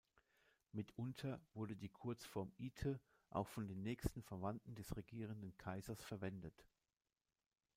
Mitunter 0.71 1.39
wurde 1.53 1.75
die 1.75 1.89
Kurzform 1.89 2.51
Ite 2.57 2.99
auch 3.29 3.47
von 3.47 3.67
den 3.67 3.83
nächsten 3.83 4.23
Verwandten 4.23 4.73
des 4.73 4.95
regierenden 4.97 5.55
Kaisers 5.59 6.03
verwendet. 6.03 6.65